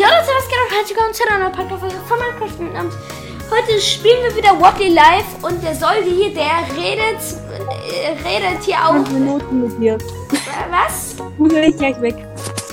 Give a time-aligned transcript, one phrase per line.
[0.00, 0.70] Ja, Leute, was geht ab?
[0.70, 2.94] Herzlich willkommen zu einer neuen Podcast-Folge von Minecraft mit namens.
[3.50, 7.20] Heute spielen wir wieder Wobbly Live und der Soldi hier, der redet,
[7.52, 8.94] äh, redet hier auch.
[8.94, 9.78] Fünf Minuten mit.
[9.92, 9.98] Äh,
[10.70, 11.16] was?
[11.36, 12.16] Muss ich gleich weg.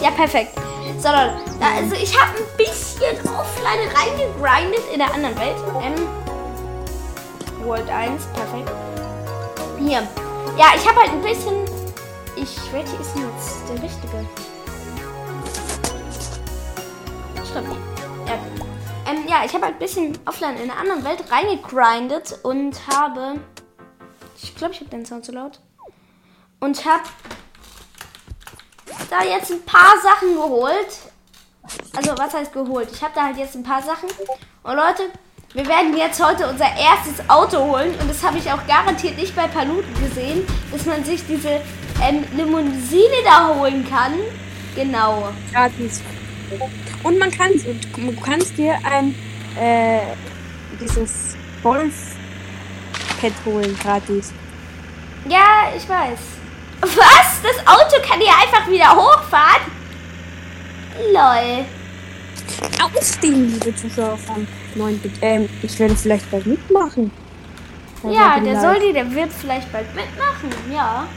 [0.02, 0.54] Ja, perfekt.
[1.00, 5.58] So, Leute, also ich habe ein bisschen offline reingegrindet in der anderen Welt.
[5.84, 6.08] Ähm,
[7.66, 8.72] World 1, perfekt.
[9.80, 10.08] Hier.
[10.58, 11.56] Ja, ich habe halt ein bisschen.
[12.38, 14.47] Ich, welche ist denn jetzt der richtige?
[17.58, 17.76] Stimmt.
[18.28, 18.34] Ja.
[19.12, 23.40] Ähm, ja, ich habe halt ein bisschen offline in einer anderen Welt reingegrindet und habe.
[24.42, 25.60] Ich glaube, ich habe den Sound zu laut.
[26.60, 27.04] Und habe
[29.10, 31.00] da jetzt ein paar Sachen geholt.
[31.96, 32.90] Also, was heißt geholt?
[32.92, 34.10] Ich habe da halt jetzt ein paar Sachen.
[34.64, 35.04] Und Leute,
[35.54, 37.96] wir werden jetzt heute unser erstes Auto holen.
[38.00, 41.62] Und das habe ich auch garantiert nicht bei Paluten gesehen, dass man sich diese
[42.04, 44.14] ähm, Limousine da holen kann.
[44.76, 45.30] Genau.
[45.52, 46.02] Gratis.
[47.04, 49.16] Und man kann du kannst dir ein
[49.60, 50.00] äh,
[50.80, 54.34] dieses Golf-Pad holen, gratis.
[55.28, 56.20] Ja, ich weiß.
[56.82, 57.42] Was?
[57.42, 59.72] Das Auto kann hier einfach wieder hochfahren?
[61.12, 61.66] Lol.
[62.84, 65.14] Ausstehen, liebe Zuschauer von 9 Bit.
[65.22, 67.12] Ähm, ich werde vielleicht bald mitmachen.
[68.04, 68.62] Bei Ja, der Live.
[68.62, 70.50] Soldi, der wird vielleicht bald mitmachen.
[70.74, 71.08] Ja.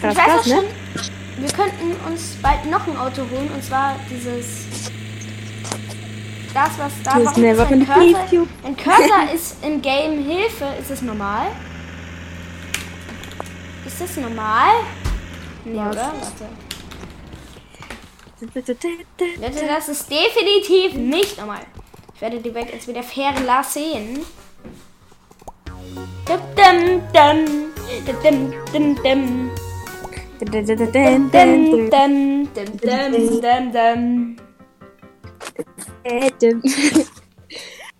[0.00, 0.62] Krass, ich weiß auch krass, ne?
[1.38, 3.50] Wir könnten uns bald noch ein Auto holen.
[3.54, 4.66] Und zwar dieses.
[6.52, 8.46] Das, was da warum never ist ein Cursor?
[8.64, 10.66] Ein Cursor ist im Game Hilfe.
[10.80, 11.46] Ist es normal?
[13.86, 14.70] Ist das normal?
[15.64, 15.92] Nee, Was?
[15.92, 16.12] oder?
[16.20, 16.48] Warte.
[19.40, 21.60] Leute, das ist definitiv nicht normal.
[22.14, 24.20] Ich werde die Welt jetzt wieder verlassen.
[26.26, 27.70] Dum, dum, dum.
[28.06, 29.50] Dum, dum, dum, dum.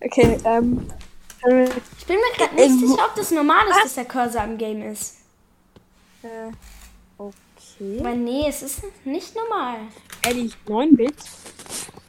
[0.02, 0.86] Okay, ähm.
[1.42, 1.64] äh,
[1.98, 4.83] Ich bin mir gerade nicht sicher, ob das normal ist, dass der Cursor am Game
[4.83, 5.18] ist.
[6.23, 6.51] äh,
[7.18, 7.98] Okay.
[8.01, 9.78] Aber nee, es ist nicht normal.
[10.22, 11.14] Ehrlich, 9 Bit.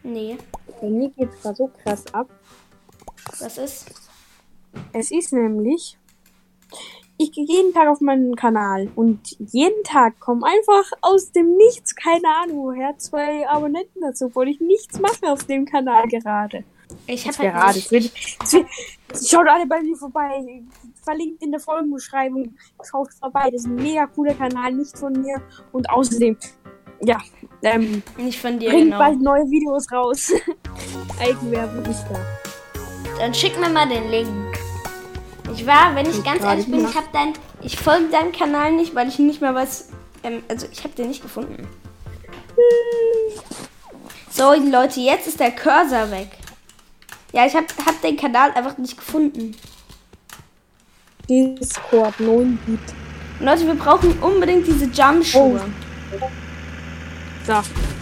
[0.04, 0.38] Nee,
[0.82, 2.28] Bei mir geht's gerade so krass ab.
[3.40, 3.86] was ist?
[4.94, 5.98] Es ist nämlich,
[7.22, 11.96] ich gehe jeden Tag auf meinen Kanal und jeden Tag kommen einfach aus dem Nichts,
[11.96, 16.64] keine Ahnung woher, zwei Abonnenten dazu, obwohl ich nichts mache auf dem Kanal gerade.
[17.08, 17.58] Ich habe Gerade.
[17.58, 18.12] halt Es wird,
[18.44, 18.68] es wird,
[19.30, 20.62] schaut alle bei mir vorbei.
[21.04, 22.54] Verlinkt in der Folgenbeschreibung.
[22.84, 23.50] Schaut vorbei.
[23.52, 25.42] Das ist ein mega cooler Kanal, nicht von mir.
[25.72, 26.38] Und außerdem,
[27.02, 27.18] ja,
[27.64, 29.00] ähm, nicht, nicht von dir bringt genau.
[29.00, 30.32] bald neue Videos raus.
[31.20, 32.20] Eigenwerbung ist da.
[33.18, 34.51] Dann schick mir mal den Link.
[35.54, 38.72] Ich war, wenn ich Ich ganz ehrlich bin, ich habe dein, ich folge deinem Kanal
[38.74, 39.90] nicht, weil ich nicht mehr was,
[40.24, 41.68] ähm, also ich habe den nicht gefunden.
[44.30, 46.30] So Leute, jetzt ist der Cursor weg.
[47.34, 49.56] Ja, ich habe hab den Kanal einfach nicht gefunden.
[51.30, 52.80] Discord 9 Bit.
[53.40, 55.62] Leute, wir brauchen unbedingt diese Jumpschuhe.
[57.46, 57.54] So,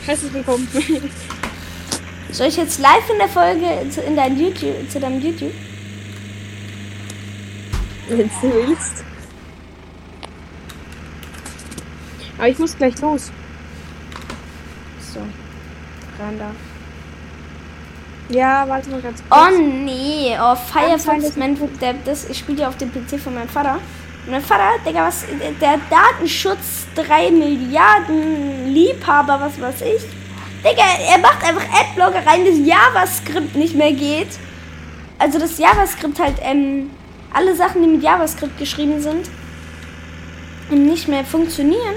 [0.05, 0.67] herzlich willkommen.
[2.31, 5.53] Soll ich jetzt live in der Folge zu, in dein YouTube, zu deinem YouTube?
[8.09, 9.03] Wenn du willst.
[12.38, 13.31] Aber ich muss gleich los.
[15.14, 15.20] So.
[16.20, 16.52] Ran da.
[18.30, 19.42] Ja, warte mal ganz kurz.
[19.42, 23.50] Oh nee, oh Firefox, mein, der, das, ich spiele ja auf dem PC von meinem
[23.50, 23.80] Vater.
[24.26, 25.26] Und mein Vater, Digga, was,
[25.59, 30.03] der Datenschutz, 3 Milliarden Liebhaber, was weiß ich.
[30.64, 34.30] Digga, er macht einfach Adblocker rein, das JavaScript nicht mehr geht.
[35.18, 36.91] Also das JavaScript halt, ähm,
[37.34, 39.29] alle Sachen, die mit JavaScript geschrieben sind,
[40.69, 41.95] und nicht mehr funktionieren.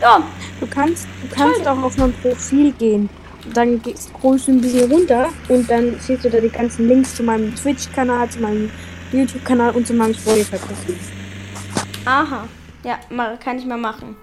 [0.00, 0.22] Ja,
[0.60, 3.08] Du kannst, du kannst auch auf mein Profil gehen.
[3.52, 7.14] Dann geh- scrollst du ein bisschen runter und dann siehst du da die ganzen Links
[7.16, 8.70] zu meinem Twitch-Kanal, zu meinem
[9.12, 10.96] YouTube-Kanal und zu meinem Spotify-Profil.
[12.06, 12.48] Aha.
[12.84, 14.16] Ja, mal, kann ich mal machen.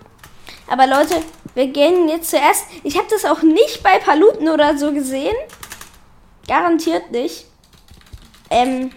[0.68, 1.16] Aber Leute,
[1.54, 2.66] wir gehen jetzt zuerst.
[2.84, 5.36] Ich habe das auch nicht bei Paluten oder so gesehen.
[6.48, 7.46] Garantiert nicht.
[8.50, 8.92] Ähm.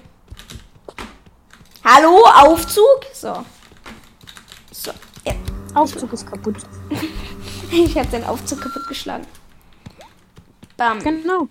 [1.87, 3.05] Hallo, Aufzug?
[3.13, 3.45] So.
[4.73, 4.91] So.
[5.27, 5.35] Ja.
[5.75, 6.57] Aufzug ist kaputt.
[7.71, 9.27] Ich habe den Aufzug kaputt geschlagen.
[10.77, 11.01] Bam.
[11.01, 11.49] Genau.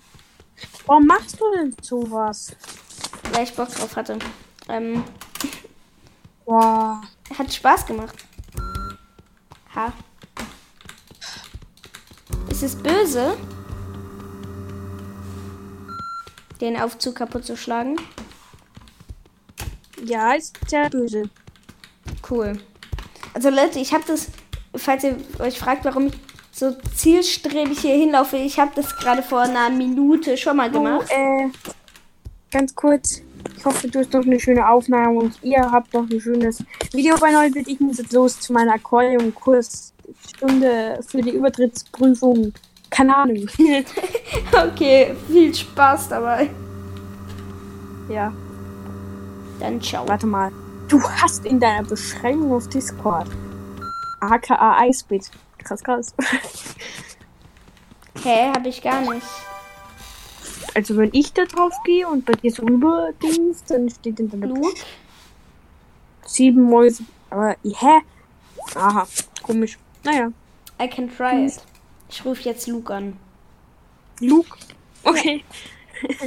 [0.85, 2.55] Warum machst du denn sowas?
[3.33, 4.17] Weil ich Bock drauf hatte.
[4.69, 5.03] Ähm.
[6.45, 7.01] Boah.
[7.37, 8.25] Hat Spaß gemacht.
[9.75, 9.91] Ha.
[12.49, 13.35] Ist es böse,
[16.61, 17.97] den Aufzug kaputt zu schlagen?
[20.03, 21.29] Ja, ist sehr böse.
[22.29, 22.57] Cool.
[23.33, 24.27] Also Leute, ich habe das,
[24.75, 26.13] falls ihr euch fragt, warum ich
[26.51, 28.35] so zielstrebig hier hinlaufe.
[28.37, 31.09] Ich habe das gerade vor einer Minute schon mal gemacht.
[31.09, 31.49] Oh, äh,
[32.51, 33.21] ganz kurz.
[33.57, 37.17] Ich hoffe, du hast noch eine schöne Aufnahme und ihr habt noch ein schönes Video
[37.17, 37.59] bei heute.
[37.59, 42.53] Ich muss jetzt los zu meiner Aquarium-Kursstunde für die Übertrittsprüfung.
[42.89, 43.47] Keine Ahnung.
[44.51, 46.49] okay, viel Spaß dabei.
[48.09, 48.33] ja,
[49.59, 50.07] Dann ciao.
[50.07, 50.51] warte mal.
[50.87, 53.27] Du hast in deiner Beschreibung auf Discord
[54.29, 55.29] aka Eisbit.
[55.57, 56.13] Krass, krass.
[58.23, 59.25] Hä, habe ich gar nicht.
[60.75, 64.29] Also wenn ich da drauf gehe und bei dir so rüber Dings, dann steht in
[64.29, 64.79] deiner Luke?
[66.25, 67.03] sieben Mäuse.
[67.29, 68.01] Aber hä?
[68.75, 69.07] Aha,
[69.43, 69.77] komisch.
[70.03, 70.31] Naja.
[70.81, 71.61] I can try it.
[72.09, 73.17] Ich rufe jetzt Luke an.
[74.19, 74.57] Luke.
[75.03, 75.43] Okay.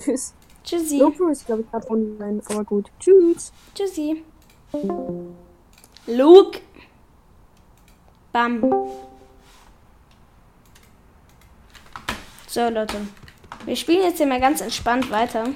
[0.00, 0.34] Tschüss.
[0.68, 0.98] Tschüssi.
[0.98, 2.90] Luke ist, glaube ich, gerade online, aber gut.
[3.00, 3.52] Tschüss.
[3.74, 4.22] Tschüssi.
[6.06, 6.60] Luke.
[8.32, 8.62] Bam.
[12.46, 12.96] So, Leute.
[13.64, 15.46] Wir spielen jetzt hier mal ganz entspannt weiter.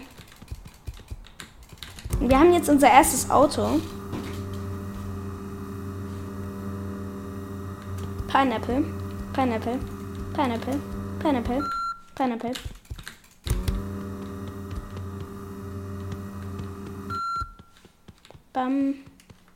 [2.21, 3.81] Wir haben jetzt unser erstes Auto.
[8.29, 8.83] Pineapple.
[9.35, 9.79] Pineapple.
[10.33, 10.81] Pineapple.
[11.21, 11.69] Pineapple.
[12.15, 12.53] Pineapple.
[18.53, 18.95] Bam,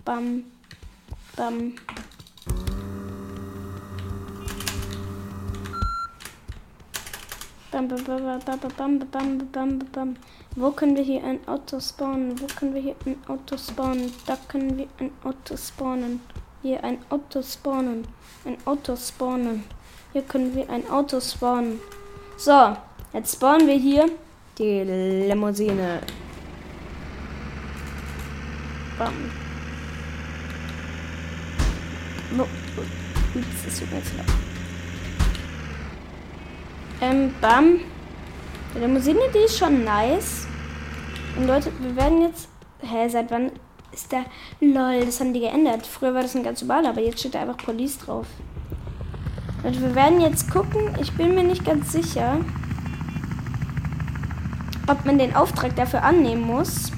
[0.07, 0.45] bam,
[1.37, 1.75] bam.
[7.71, 9.39] Bam, bam, bam, bam, bam, bam, bam, bam.
[9.39, 10.17] bam, bam, bam.
[10.57, 12.41] Wo können wir hier ein Auto spawnen?
[12.41, 14.11] Wo können wir hier ein Auto spawnen?
[14.25, 16.23] Da können wir ein Auto spawnen.
[16.63, 18.09] Hier ein Auto spawnen.
[18.47, 19.65] Ein Auto spawnen.
[20.15, 21.81] Hier können wir ein Auto spawnen.
[22.39, 22.75] So,
[23.13, 24.09] jetzt spawnen wir hier
[24.57, 24.85] die
[25.29, 26.01] Limousine.
[28.99, 29.13] Bam.
[32.37, 32.45] No.
[32.45, 34.27] Ups, das tut mir jetzt leid.
[37.03, 37.81] Ähm, bam.
[38.75, 40.47] Die Limousine, die ist schon nice.
[41.37, 42.49] Und Leute, wir werden jetzt.
[42.81, 43.53] Hä, seit wann
[43.93, 44.25] ist der.
[44.61, 45.87] Lol, das haben die geändert.
[45.87, 48.27] Früher war das ein ganz normaler, aber jetzt steht da einfach Police drauf.
[49.63, 50.95] Leute, wir werden jetzt gucken.
[51.01, 52.39] Ich bin mir nicht ganz sicher,
[54.87, 56.93] ob man den Auftrag dafür annehmen muss.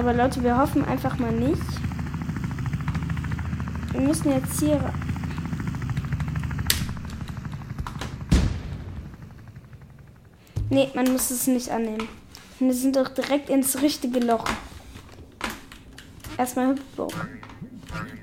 [0.00, 1.60] Aber Leute, wir hoffen einfach mal nicht.
[3.92, 4.94] Wir müssen jetzt hier.
[10.70, 12.08] Nee, man muss es nicht annehmen.
[12.60, 14.48] Wir sind doch direkt ins richtige Loch.
[16.38, 17.12] Erstmal Hüpfburg.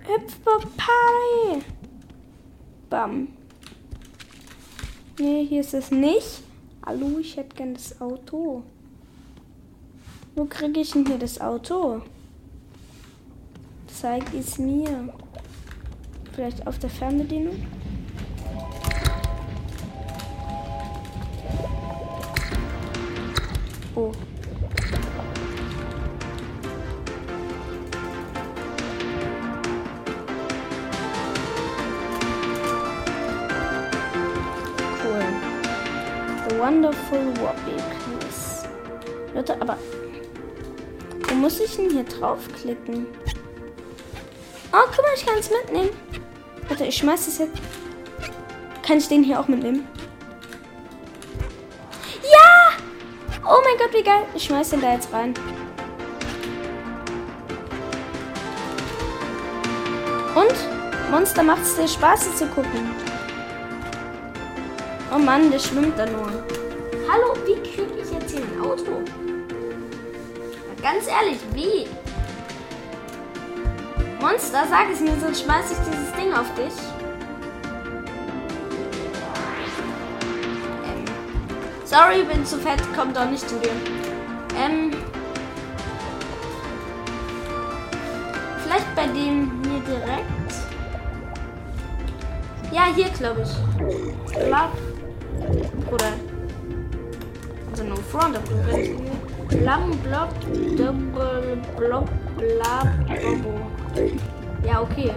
[0.07, 1.63] Hüpfburg Party!
[2.89, 3.27] Bam.
[5.19, 6.41] Nee, hier ist es nicht.
[6.83, 8.63] Hallo, ich hätte gern das Auto.
[10.37, 12.03] Wo kriege ich denn hier das Auto?
[13.87, 15.11] Zeig es mir.
[16.31, 17.55] Vielleicht auf der Fernbedienung?
[23.95, 24.11] Oh.
[35.01, 35.25] Cool.
[36.47, 38.65] The Wonderful Wobby Quiz.
[39.33, 39.79] Leute, aber
[41.37, 43.05] muss ich denn hier draufklicken?
[44.73, 45.89] Oh, guck mal, ich kann es mitnehmen.
[46.67, 47.61] Warte, ich schmeiß das jetzt.
[48.85, 49.87] Kann ich den hier auch mitnehmen?
[52.23, 52.71] Ja!
[53.45, 54.23] Oh mein Gott, wie geil.
[54.35, 55.33] Ich schmeiß den da jetzt rein.
[60.35, 61.11] Und?
[61.11, 62.91] Monster macht es dir Spaß zu gucken.
[65.13, 66.27] Oh Mann, der schwimmt da nur.
[67.09, 69.01] Hallo, wie kriege ich jetzt hier ein Auto?
[70.87, 71.85] Ganz ehrlich, wie?
[74.21, 76.73] Monster, sag es mir, sonst schmeiß ich dieses Ding auf dich.
[80.85, 81.03] Ähm,
[81.83, 83.71] sorry, bin zu fett, komm doch nicht zu dir.
[84.57, 84.91] Ähm,
[88.63, 90.53] vielleicht bei dem hier direkt.
[92.71, 94.49] Ja, hier glaube ich.
[94.49, 94.71] Lab.
[95.91, 96.13] Oder.
[97.71, 99.16] Also no front, aber du
[99.47, 99.65] kannst hier.
[99.65, 100.29] Lam, blob,
[100.77, 103.59] double, blob, blab, bobo.
[104.63, 105.13] Ja, okay.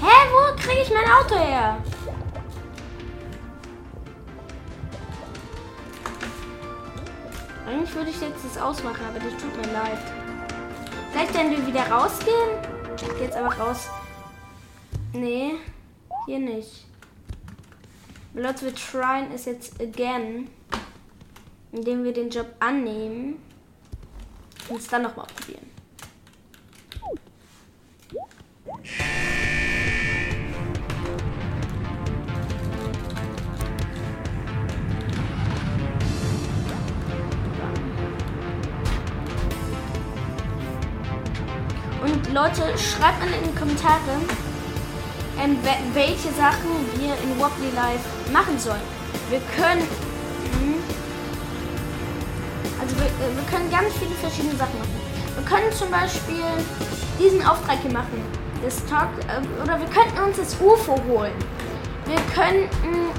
[0.00, 1.76] Hä, wo kriege ich mein Auto her?
[7.66, 9.98] Eigentlich würde ich jetzt das ausmachen, aber das tut mir leid.
[11.12, 12.50] Vielleicht, wenn wir wieder rausgehen?
[13.20, 13.88] Jetzt aber raus.
[15.12, 15.54] Nee,
[16.26, 16.86] hier nicht.
[18.34, 20.48] Leute, wir tryen es jetzt again,
[21.72, 23.36] indem wir den Job annehmen
[24.68, 25.68] und es dann nochmal probieren.
[42.02, 44.00] Und Leute, schreibt mal in die Kommentare,
[45.38, 45.58] ähm,
[45.92, 48.80] welche Sachen wir in Wobbly Live machen sollen.
[49.30, 49.86] Wir können.
[53.18, 54.96] Wir, äh, wir können ganz viele verschiedene Sachen machen.
[55.34, 56.44] Wir können zum Beispiel
[57.18, 58.22] diesen Auftrag hier machen.
[58.62, 61.34] Das Talk, äh, oder wir könnten uns das UFO holen.
[62.06, 63.10] Wir könnten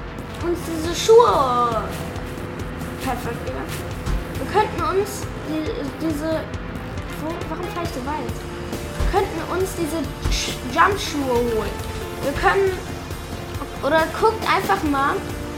[0.45, 1.83] uns diese Schuhe.
[3.03, 5.63] Perfekt, Wir könnten uns die,
[6.05, 6.41] diese.
[7.21, 8.49] Wo, warum fahre ich so weit?
[9.11, 9.99] könnten uns diese
[10.73, 11.75] Jumpschuhe holen.
[12.21, 12.71] Wir können,
[13.81, 15.15] oder guckt einfach mal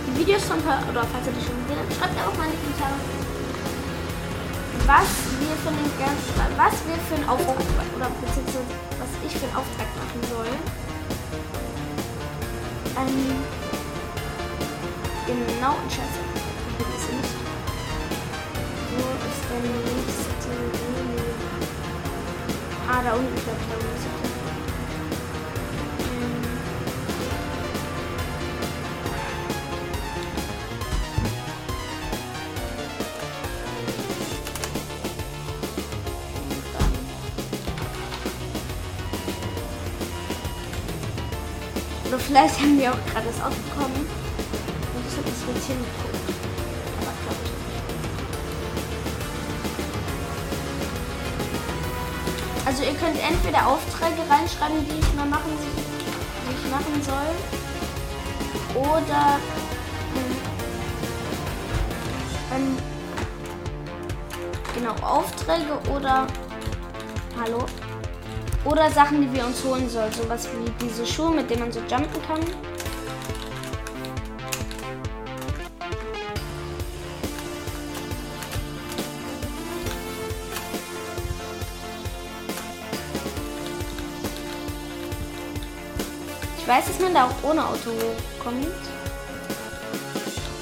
[0.07, 2.61] die Videos von, oder falls ihr die schon gesehen habt, schreibt einfach mal in die
[2.63, 2.95] Kommentare,
[4.87, 5.09] was
[5.39, 5.91] wir für einen
[6.57, 7.57] was wir für einen Auftrag,
[7.95, 8.65] oder beziehungsweise
[8.99, 10.51] was ich für einen Auftrag machen soll.
[12.97, 13.35] Ähm,
[15.27, 16.21] genau, scheiße.
[16.67, 17.33] Ich weiß nicht.
[18.91, 20.31] Wo ist der nächste?
[22.89, 24.20] Ah, da unten, glaube ich, da unten ist
[42.31, 44.07] vielleicht haben wir auch gerade das Auto bekommen.
[44.95, 46.15] Und das hat das jetzt hingeguckt.
[52.65, 57.35] Also ihr könnt entweder Aufträge reinschreiben, die ich mal machen, die ich machen soll.
[58.81, 59.39] Oder
[62.55, 62.77] ähm,
[64.73, 66.27] genau Aufträge oder
[67.37, 67.65] Hallo.
[68.63, 70.11] Oder Sachen, die wir uns holen sollen.
[70.11, 72.41] Sowas wie diese Schuhe, mit denen man so jumpen kann.
[86.71, 87.91] weiß, dass man da auch ohne Auto
[88.41, 88.65] kommt.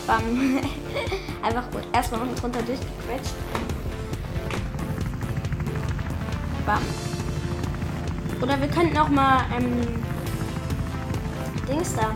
[0.08, 0.24] Bam.
[1.44, 1.84] Einfach gut.
[1.94, 3.36] Erstmal unten drunter durchgequetscht.
[6.66, 7.09] Bam.
[8.42, 9.82] Oder wir könnten auch mal ähm,
[11.68, 12.16] Dings da.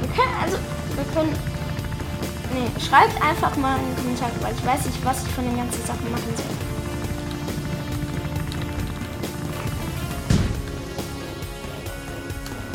[0.00, 0.56] Wir können, also,
[0.94, 1.34] wir können.
[2.54, 5.56] Nee, schreibt einfach mal in den Kommentar, weil ich weiß nicht, was ich von den
[5.56, 6.46] ganzen Sachen machen soll.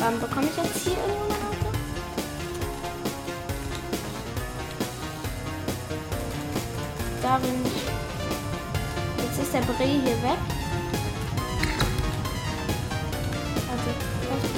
[0.07, 1.71] Ähm, bekomme ich jetzt hier irgendwo eine Auto?
[7.21, 9.23] Da bin ich.
[9.23, 10.56] Jetzt ist der Bre hier weg.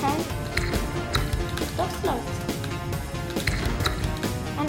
[0.01, 0.21] Kein.
[1.77, 2.19] Doch, es läuft.
[4.57, 4.67] An.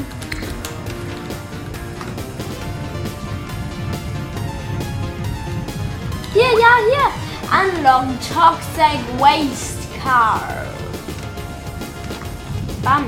[6.32, 7.06] Hier, ja, hier.
[7.50, 10.40] Unlock Toxic Waste Car.
[12.82, 13.04] Bam.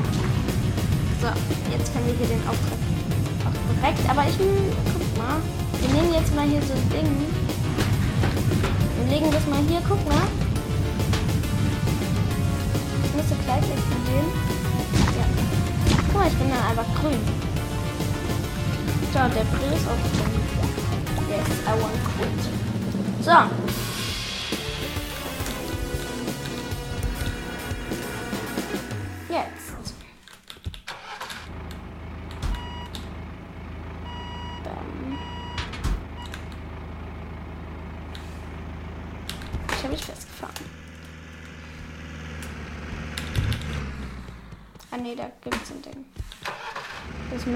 [1.20, 1.28] So,
[1.70, 2.78] jetzt können wir hier den Auftrag
[3.46, 4.10] auch direkt.
[4.10, 5.40] Aber ich, guck mal.
[5.80, 7.26] Wir nehmen jetzt mal hier so ein Ding.
[8.98, 10.41] Wir legen das mal hier, guck mal.
[13.22, 14.26] Ich müsste gleich explodieren.
[15.16, 15.24] Ja.
[16.06, 17.20] Guck mal, ich bin dann einfach grün.
[19.12, 20.34] So, der Brill ist auch grün.
[21.30, 22.40] Yes, I want quit.
[23.24, 23.36] So.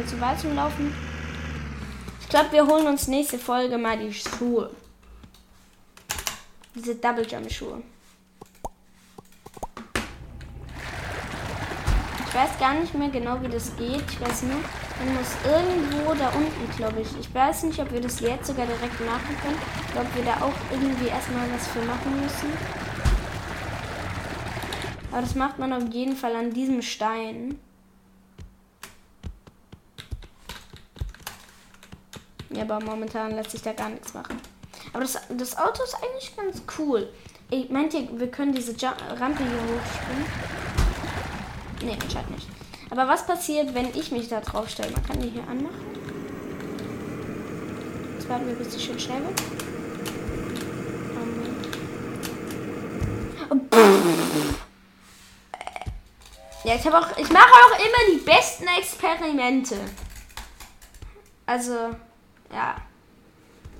[0.07, 0.95] Zu weit zum Laufen.
[2.21, 4.71] Ich glaube, wir holen uns nächste Folge mal die Schuhe.
[6.75, 7.83] Diese Double Jump Schuhe.
[12.27, 14.05] Ich weiß gar nicht mehr genau, wie das geht.
[14.11, 14.61] Ich weiß nur,
[14.99, 17.09] man muss irgendwo da unten, glaube ich.
[17.19, 19.59] Ich weiß nicht, ob wir das jetzt sogar direkt machen können.
[19.87, 22.86] Ich glaube, wir da auch irgendwie erstmal was für machen müssen.
[25.17, 27.59] Aber das macht man auf jeden Fall an diesem Stein.
[32.51, 34.39] Ja, aber momentan lässt sich da gar nichts machen.
[34.93, 37.09] Aber das, das Auto ist eigentlich ganz cool.
[37.49, 40.27] Ich meint ihr, wir können diese Jump Rampe hier hochspringen?
[41.83, 42.49] Nee, anscheinend nicht.
[42.91, 44.91] Aber was passiert, wenn ich mich da drauf stelle?
[44.91, 45.81] Man kann die hier anmachen.
[48.19, 49.66] Jetzt warten wir, bis die schön schnell wird.
[56.67, 57.17] Ja, ich habe auch.
[57.17, 59.77] Ich mache auch immer die besten Experimente.
[61.47, 61.95] Also,
[62.53, 62.75] ja.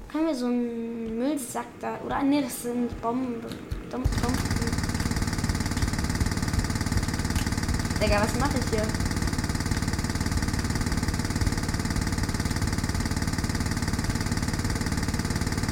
[0.09, 1.99] Können wir so einen Müllsack da.
[2.07, 3.41] Oder nee, das sind Bomben.
[3.91, 4.11] Bomben.
[4.23, 4.39] Bomben.
[8.01, 8.87] Digga, was mache ich hier?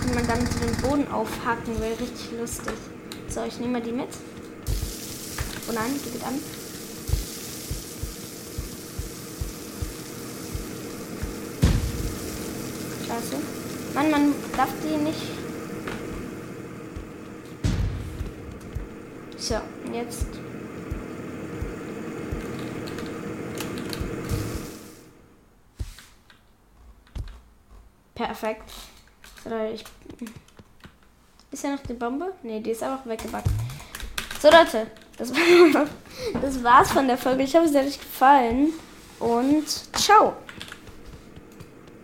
[0.01, 2.75] Kann man so den Boden aufhacken, wäre richtig lustig.
[3.29, 4.09] So, ich nehme mal die mit.
[5.69, 6.41] Oh nein, die geht an.
[13.15, 13.37] Scheiße.
[13.95, 15.21] Mann, man darf die nicht.
[19.37, 19.55] So,
[19.93, 20.27] jetzt.
[28.17, 28.63] Perfekt.
[29.45, 29.85] So, ich.
[31.53, 32.33] Ist ja noch die Bombe?
[32.43, 33.47] Ne, die ist einfach weggebackt.
[34.41, 34.89] So, Leute.
[35.19, 35.87] Das, war,
[36.43, 37.45] das war's von der Folge.
[37.45, 38.73] Ich hoffe, es hat euch gefallen.
[39.21, 40.35] Und ciao.